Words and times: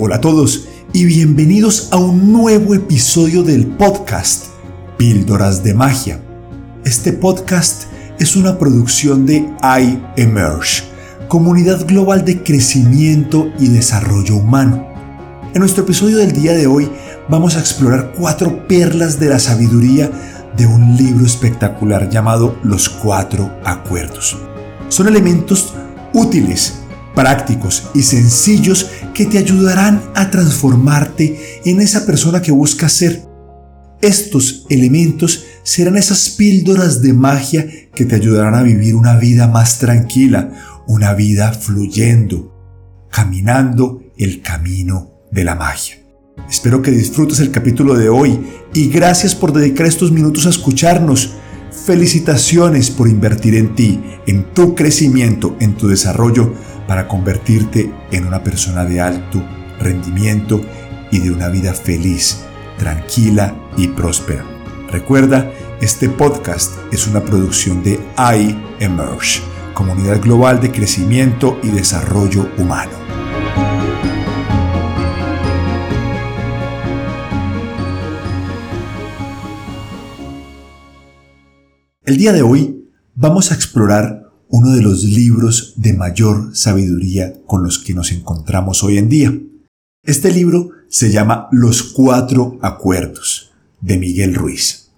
Hola 0.00 0.16
a 0.16 0.20
todos 0.20 0.68
y 0.92 1.06
bienvenidos 1.06 1.88
a 1.90 1.96
un 1.96 2.32
nuevo 2.32 2.72
episodio 2.72 3.42
del 3.42 3.66
podcast 3.66 4.44
Píldoras 4.96 5.64
de 5.64 5.74
Magia. 5.74 6.22
Este 6.84 7.12
podcast 7.12 7.86
es 8.20 8.36
una 8.36 8.60
producción 8.60 9.26
de 9.26 9.50
iEmerge, 9.60 10.84
comunidad 11.26 11.84
global 11.84 12.24
de 12.24 12.44
crecimiento 12.44 13.50
y 13.58 13.70
desarrollo 13.70 14.36
humano. 14.36 14.86
En 15.52 15.58
nuestro 15.58 15.82
episodio 15.82 16.18
del 16.18 16.30
día 16.30 16.52
de 16.52 16.68
hoy 16.68 16.88
vamos 17.28 17.56
a 17.56 17.60
explorar 17.60 18.12
cuatro 18.16 18.68
perlas 18.68 19.18
de 19.18 19.30
la 19.30 19.40
sabiduría 19.40 20.12
de 20.56 20.64
un 20.64 20.96
libro 20.96 21.26
espectacular 21.26 22.08
llamado 22.08 22.56
Los 22.62 22.88
Cuatro 22.88 23.50
Acuerdos. 23.64 24.38
Son 24.90 25.08
elementos 25.08 25.74
útiles 26.12 26.82
prácticos 27.18 27.90
y 27.96 28.02
sencillos 28.02 28.92
que 29.12 29.26
te 29.26 29.38
ayudarán 29.38 30.00
a 30.14 30.30
transformarte 30.30 31.60
en 31.64 31.80
esa 31.80 32.06
persona 32.06 32.40
que 32.40 32.52
buscas 32.52 32.92
ser. 32.92 33.24
Estos 34.00 34.66
elementos 34.70 35.44
serán 35.64 35.96
esas 35.96 36.28
píldoras 36.28 37.02
de 37.02 37.14
magia 37.14 37.66
que 37.92 38.04
te 38.04 38.14
ayudarán 38.14 38.54
a 38.54 38.62
vivir 38.62 38.94
una 38.94 39.16
vida 39.16 39.48
más 39.48 39.80
tranquila, 39.80 40.52
una 40.86 41.12
vida 41.14 41.52
fluyendo, 41.52 42.54
caminando 43.10 44.00
el 44.16 44.40
camino 44.40 45.10
de 45.32 45.42
la 45.42 45.56
magia. 45.56 45.96
Espero 46.48 46.82
que 46.82 46.92
disfrutes 46.92 47.40
el 47.40 47.50
capítulo 47.50 47.94
de 47.94 48.08
hoy 48.08 48.38
y 48.72 48.90
gracias 48.90 49.34
por 49.34 49.52
dedicar 49.52 49.88
estos 49.88 50.12
minutos 50.12 50.46
a 50.46 50.50
escucharnos. 50.50 51.34
Felicitaciones 51.84 52.90
por 52.90 53.08
invertir 53.08 53.56
en 53.56 53.74
ti, 53.74 54.00
en 54.28 54.54
tu 54.54 54.76
crecimiento, 54.76 55.56
en 55.58 55.74
tu 55.74 55.88
desarrollo 55.88 56.54
para 56.88 57.06
convertirte 57.06 57.92
en 58.10 58.26
una 58.26 58.42
persona 58.42 58.84
de 58.84 59.00
alto 59.00 59.44
rendimiento 59.78 60.60
y 61.12 61.20
de 61.20 61.30
una 61.30 61.48
vida 61.48 61.74
feliz, 61.74 62.44
tranquila 62.78 63.54
y 63.76 63.88
próspera. 63.88 64.44
Recuerda, 64.90 65.52
este 65.82 66.08
podcast 66.08 66.72
es 66.90 67.06
una 67.06 67.22
producción 67.22 67.84
de 67.84 68.00
iEmerge, 68.16 69.42
comunidad 69.74 70.20
global 70.20 70.60
de 70.60 70.72
crecimiento 70.72 71.60
y 71.62 71.68
desarrollo 71.68 72.50
humano. 72.56 72.92
El 82.02 82.16
día 82.16 82.32
de 82.32 82.40
hoy 82.40 82.90
vamos 83.14 83.52
a 83.52 83.54
explorar 83.54 84.27
uno 84.50 84.72
de 84.72 84.82
los 84.82 85.04
libros 85.04 85.74
de 85.76 85.92
mayor 85.92 86.56
sabiduría 86.56 87.34
con 87.46 87.62
los 87.62 87.78
que 87.78 87.94
nos 87.94 88.12
encontramos 88.12 88.82
hoy 88.82 88.98
en 88.98 89.08
día. 89.08 89.38
Este 90.02 90.32
libro 90.32 90.70
se 90.88 91.10
llama 91.10 91.48
Los 91.52 91.82
Cuatro 91.82 92.58
Acuerdos 92.62 93.52
de 93.80 93.98
Miguel 93.98 94.34
Ruiz. 94.34 94.90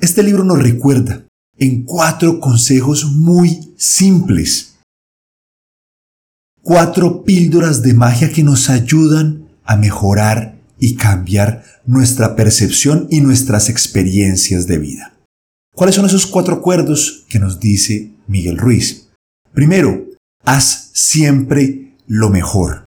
Este 0.00 0.22
libro 0.22 0.44
nos 0.44 0.62
recuerda 0.62 1.24
en 1.58 1.82
cuatro 1.82 2.40
consejos 2.40 3.04
muy 3.04 3.72
simples, 3.76 4.76
cuatro 6.62 7.24
píldoras 7.24 7.82
de 7.82 7.94
magia 7.94 8.32
que 8.32 8.42
nos 8.42 8.70
ayudan 8.70 9.48
a 9.64 9.76
mejorar 9.76 10.58
y 10.78 10.94
cambiar 10.96 11.64
nuestra 11.84 12.34
percepción 12.36 13.06
y 13.10 13.20
nuestras 13.20 13.68
experiencias 13.68 14.66
de 14.66 14.78
vida. 14.78 15.14
¿Cuáles 15.74 15.96
son 15.96 16.06
esos 16.06 16.26
cuatro 16.26 16.56
acuerdos 16.56 17.24
que 17.28 17.38
nos 17.38 17.58
dice 17.58 18.11
Miguel 18.26 18.58
Ruiz. 18.58 19.10
Primero, 19.52 20.04
haz 20.44 20.90
siempre 20.92 21.96
lo 22.06 22.30
mejor. 22.30 22.84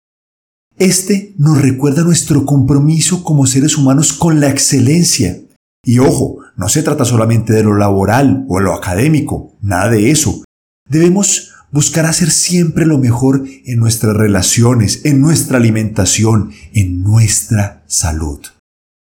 Este 0.79 1.35
nos 1.39 1.61
recuerda 1.61 2.03
nuestro 2.03 2.45
compromiso 2.47 3.23
como 3.23 3.47
seres 3.47 3.77
humanos 3.77 4.13
con 4.13 4.41
la 4.41 4.49
excelencia. 4.49 5.39
Y 5.85 5.99
ojo, 5.99 6.39
no 6.57 6.69
se 6.69 6.83
trata 6.83 7.05
solamente 7.05 7.53
de 7.53 7.65
lo 7.65 7.77
laboral 7.77 8.45
o 8.49 8.61
lo 8.61 8.75
académico, 8.75 9.53
nada 9.61 9.91
de 9.91 10.11
eso. 10.11 10.45
Debemos 10.89 11.53
buscar 11.73 12.07
hacer 12.07 12.31
siempre 12.31 12.87
lo 12.87 12.99
mejor 12.99 13.45
en 13.65 13.79
nuestras 13.79 14.17
relaciones, 14.17 15.05
en 15.05 15.21
nuestra 15.21 15.57
alimentación, 15.57 16.53
en 16.73 17.03
nuestra 17.03 17.83
salud. 17.87 18.41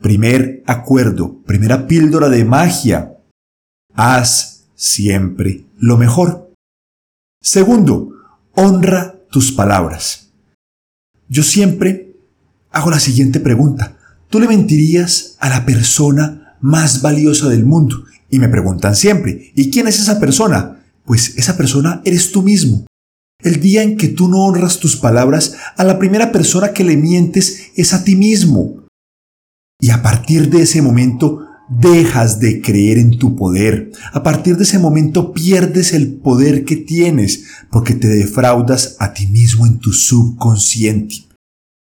Primer 0.00 0.62
acuerdo, 0.66 1.42
primera 1.42 1.86
píldora 1.86 2.28
de 2.28 2.44
magia. 2.44 3.16
Haz 3.94 4.59
siempre 4.80 5.66
lo 5.78 5.98
mejor. 5.98 6.54
Segundo, 7.42 8.12
honra 8.54 9.14
tus 9.30 9.52
palabras. 9.52 10.30
Yo 11.28 11.42
siempre 11.42 12.16
hago 12.70 12.90
la 12.90 12.98
siguiente 12.98 13.40
pregunta. 13.40 13.98
¿Tú 14.30 14.40
le 14.40 14.48
mentirías 14.48 15.36
a 15.38 15.50
la 15.50 15.66
persona 15.66 16.56
más 16.62 17.02
valiosa 17.02 17.48
del 17.48 17.66
mundo? 17.66 18.04
Y 18.30 18.38
me 18.38 18.48
preguntan 18.48 18.96
siempre, 18.96 19.52
¿y 19.54 19.70
quién 19.70 19.86
es 19.86 20.00
esa 20.00 20.18
persona? 20.18 20.82
Pues 21.04 21.36
esa 21.36 21.58
persona 21.58 22.00
eres 22.04 22.32
tú 22.32 22.42
mismo. 22.42 22.86
El 23.42 23.60
día 23.60 23.82
en 23.82 23.98
que 23.98 24.08
tú 24.08 24.28
no 24.28 24.44
honras 24.44 24.78
tus 24.78 24.96
palabras, 24.96 25.56
a 25.76 25.84
la 25.84 25.98
primera 25.98 26.32
persona 26.32 26.72
que 26.72 26.84
le 26.84 26.96
mientes 26.96 27.70
es 27.76 27.92
a 27.92 28.02
ti 28.02 28.16
mismo. 28.16 28.86
Y 29.78 29.90
a 29.90 30.02
partir 30.02 30.48
de 30.48 30.62
ese 30.62 30.80
momento 30.80 31.49
dejas 31.70 32.40
de 32.40 32.60
creer 32.60 32.98
en 32.98 33.16
tu 33.16 33.36
poder. 33.36 33.92
A 34.12 34.22
partir 34.22 34.56
de 34.56 34.64
ese 34.64 34.78
momento 34.78 35.32
pierdes 35.32 35.92
el 35.92 36.14
poder 36.14 36.64
que 36.64 36.76
tienes 36.76 37.44
porque 37.70 37.94
te 37.94 38.08
defraudas 38.08 38.96
a 38.98 39.14
ti 39.14 39.28
mismo 39.28 39.66
en 39.66 39.78
tu 39.78 39.92
subconsciente. 39.92 41.28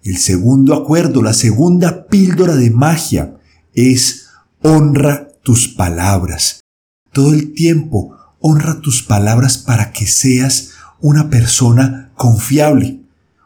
El 0.02 0.18
segundo 0.18 0.76
acuerdo, 0.76 1.24
la 1.24 1.34
segunda 1.34 2.08
píldora 2.08 2.56
de 2.56 2.70
magia 2.70 3.38
es 3.74 4.28
honra 4.62 5.30
tus 5.44 5.68
palabras. 5.68 6.60
Todo 7.12 7.34
el 7.34 7.54
tiempo 7.54 8.16
honra 8.40 8.80
tus 8.80 9.02
palabras 9.02 9.58
para 9.58 9.92
que 9.92 10.06
seas 10.06 10.72
una 11.02 11.30
persona 11.30 12.12
confiable, 12.16 13.00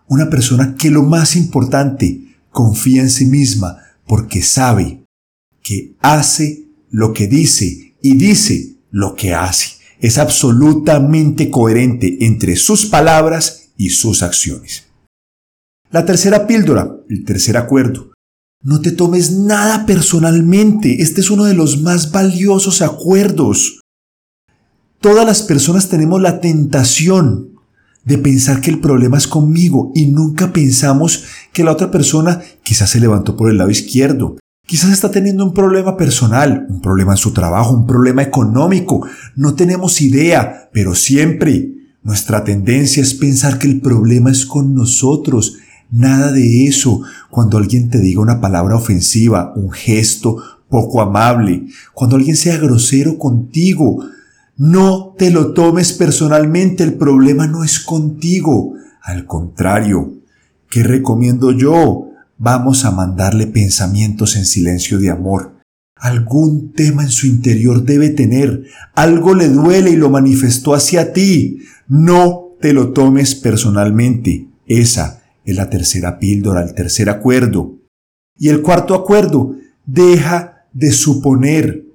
una 0.08 0.30
persona 0.30 0.76
que 0.76 0.92
lo 0.92 1.04
más 1.04 1.36
importante 1.36 2.36
confía 2.52 3.02
en 3.02 3.10
sí 3.10 3.26
misma 3.26 3.78
porque 4.06 4.42
sabe 4.42 5.07
que 5.68 5.98
hace 6.00 6.70
lo 6.90 7.12
que 7.12 7.28
dice 7.28 7.96
y 8.02 8.16
dice 8.16 8.78
lo 8.90 9.16
que 9.16 9.34
hace. 9.34 9.72
Es 10.00 10.18
absolutamente 10.18 11.52
coherente 11.52 12.20
entre 12.22 12.56
sus 12.56 12.86
palabras 12.86 13.72
y 13.76 13.90
sus 13.90 14.24
acciones. 14.24 14.86
La 15.92 16.06
tercera 16.06 16.48
píldora, 16.48 16.96
el 17.10 17.26
tercer 17.26 17.58
acuerdo. 17.58 18.14
No 18.64 18.80
te 18.82 18.92
tomes 18.92 19.32
nada 19.32 19.86
personalmente. 19.86 21.02
Este 21.02 21.20
es 21.20 21.30
uno 21.30 21.44
de 21.44 21.54
los 21.54 21.82
más 21.82 22.12
valiosos 22.12 22.82
acuerdos. 22.82 23.82
Todas 25.02 25.26
las 25.26 25.42
personas 25.42 25.90
tenemos 25.90 26.22
la 26.22 26.40
tentación 26.40 27.60
de 28.06 28.18
pensar 28.18 28.62
que 28.62 28.70
el 28.70 28.80
problema 28.80 29.18
es 29.18 29.28
conmigo 29.28 29.92
y 29.94 30.06
nunca 30.06 30.54
pensamos 30.54 31.26
que 31.52 31.66
la 31.66 31.74
otra 31.74 31.92
persona 31.92 32.42
quizás 32.64 32.90
se 32.92 33.02
levantó 33.02 33.36
por 33.36 33.50
el 33.50 33.58
lado 33.58 33.70
izquierdo, 33.70 34.38
Quizás 34.68 34.92
está 34.92 35.10
teniendo 35.10 35.46
un 35.46 35.54
problema 35.54 35.96
personal, 35.96 36.68
un 36.68 36.82
problema 36.82 37.14
en 37.14 37.18
su 37.18 37.32
trabajo, 37.32 37.74
un 37.74 37.88
problema 37.88 38.22
económico. 38.22 39.08
No 39.38 39.56
tenemos 39.56 40.02
idea, 40.02 40.70
pero 40.74 40.94
siempre 40.94 41.72
nuestra 42.04 42.44
tendencia 42.44 43.02
es 43.02 43.14
pensar 43.14 43.60
que 43.60 43.68
el 43.68 43.80
problema 43.80 44.30
es 44.30 44.46
con 44.46 44.76
nosotros. 44.76 45.56
Nada 45.90 46.34
de 46.34 46.66
eso. 46.66 47.02
Cuando 47.30 47.58
alguien 47.58 47.90
te 47.90 48.02
diga 48.02 48.20
una 48.20 48.42
palabra 48.42 48.76
ofensiva, 48.76 49.54
un 49.56 49.72
gesto 49.72 50.36
poco 50.68 51.02
amable, 51.02 51.68
cuando 51.94 52.18
alguien 52.18 52.36
sea 52.36 52.58
grosero 52.58 53.18
contigo, 53.18 54.04
no 54.58 55.16
te 55.18 55.32
lo 55.32 55.54
tomes 55.54 55.94
personalmente. 55.94 56.84
El 56.84 56.96
problema 56.96 57.48
no 57.48 57.64
es 57.64 57.80
contigo. 57.80 58.74
Al 59.02 59.26
contrario, 59.26 60.12
¿qué 60.70 60.84
recomiendo 60.84 61.54
yo? 61.54 62.07
Vamos 62.38 62.86
a 62.86 62.92
mandarle 62.92 63.48
pensamientos 63.48 64.36
en 64.36 64.46
silencio 64.46 65.00
de 65.00 65.10
amor. 65.10 65.58
Algún 65.96 66.74
tema 66.74 67.04
en 67.04 67.10
su 67.10 67.26
interior 67.26 67.84
debe 67.84 68.10
tener, 68.10 68.66
algo 68.94 69.34
le 69.34 69.50
duele 69.50 69.92
y 69.92 69.96
lo 69.96 70.10
manifestó 70.10 70.76
hacia 70.76 71.12
ti. 71.12 71.60
No 71.88 72.56
te 72.62 72.74
lo 72.74 72.94
tomes 72.94 73.34
personalmente. 73.36 74.48
Esa 74.68 75.24
es 75.44 75.56
la 75.56 75.70
tercera 75.70 76.20
píldora, 76.20 76.62
el 76.62 76.76
tercer 76.76 77.10
acuerdo. 77.10 77.80
Y 78.38 78.50
el 78.50 78.62
cuarto 78.62 78.94
acuerdo, 78.94 79.56
deja 79.86 80.68
de 80.74 80.92
suponer. 80.92 81.86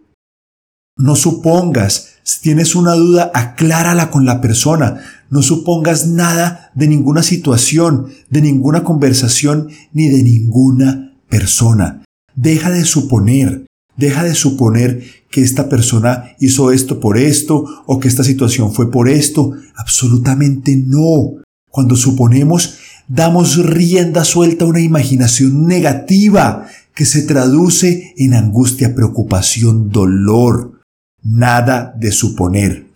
No 0.97 1.15
supongas, 1.15 2.15
si 2.25 2.41
tienes 2.41 2.75
una 2.75 2.94
duda, 2.94 3.31
aclárala 3.35 4.11
con 4.11 4.25
la 4.25 4.41
persona. 4.41 5.00
No 5.32 5.40
supongas 5.40 6.06
nada 6.08 6.70
de 6.75 6.87
ninguna 6.87 7.23
situación, 7.23 8.08
de 8.29 8.43
ninguna 8.43 8.84
conversación, 8.84 9.70
ni 9.94 10.11
de 10.11 10.23
ninguna 10.23 11.17
persona. 11.31 12.05
Deja 12.37 12.70
de 12.70 12.84
suponer. 12.84 13.64
Deja 13.96 14.25
de 14.25 14.34
suponer 14.34 15.02
que 15.31 15.40
esta 15.40 15.70
persona 15.70 16.37
hizo 16.38 16.70
esto 16.70 17.00
por 17.00 17.17
esto 17.17 17.64
o 17.87 17.99
que 17.99 18.08
esta 18.08 18.25
situación 18.25 18.75
fue 18.75 18.90
por 18.90 19.08
esto. 19.08 19.52
Absolutamente 19.75 20.76
no. 20.76 21.43
Cuando 21.70 21.96
suponemos, 21.96 22.76
damos 23.08 23.56
rienda 23.56 24.26
suelta 24.26 24.67
a 24.67 24.69
una 24.69 24.81
imaginación 24.81 25.67
negativa 25.67 26.67
que 26.94 27.06
se 27.06 27.23
traduce 27.23 28.12
en 28.19 28.34
angustia, 28.34 28.94
preocupación, 28.94 29.88
dolor. 29.88 30.79
Nada 31.23 31.94
de 31.99 32.12
suponer. 32.12 32.92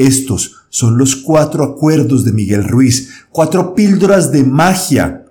Estos 0.00 0.62
son 0.70 0.96
los 0.96 1.14
cuatro 1.14 1.62
acuerdos 1.62 2.24
de 2.24 2.32
Miguel 2.32 2.64
Ruiz, 2.64 3.10
cuatro 3.28 3.74
píldoras 3.74 4.32
de 4.32 4.44
magia 4.44 5.26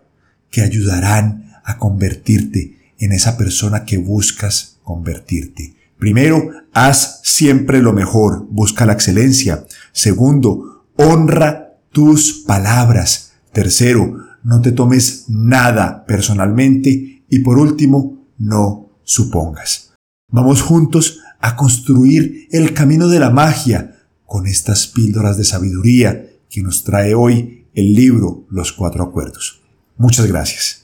que 0.51 0.61
ayudarán 0.61 1.53
a 1.65 1.79
convertirte 1.79 2.93
en 2.99 3.11
esa 3.11 3.35
persona 3.35 3.83
que 3.83 3.97
buscas 3.97 4.77
convertirte. 4.83 5.73
Primero, 5.97 6.51
haz 6.71 7.19
siempre 7.23 7.81
lo 7.81 7.93
mejor, 7.93 8.45
busca 8.51 8.85
la 8.85 8.93
excelencia. 8.93 9.65
Segundo, 9.91 10.85
honra 10.97 11.79
tus 11.91 12.43
palabras. 12.45 13.33
Tercero, 13.51 14.17
no 14.43 14.61
te 14.61 14.71
tomes 14.71 15.25
nada 15.29 16.05
personalmente. 16.05 17.23
Y 17.27 17.39
por 17.39 17.57
último, 17.57 18.27
no 18.37 18.91
supongas. 19.03 19.93
Vamos 20.31 20.61
juntos 20.61 21.21
a 21.39 21.55
construir 21.55 22.47
el 22.51 22.75
camino 22.75 23.07
de 23.07 23.19
la 23.19 23.31
magia 23.31 23.95
con 24.29 24.45
estas 24.45 24.85
píldoras 24.87 25.37
de 25.37 25.43
sabiduría 25.43 26.29
que 26.51 26.61
nos 26.61 26.83
trae 26.83 27.15
hoy 27.15 27.65
el 27.73 27.93
libro 27.95 28.45
Los 28.49 28.71
Cuatro 28.71 29.03
Acuerdos. 29.03 29.61
Muchas 29.97 30.27
gracias. 30.27 30.78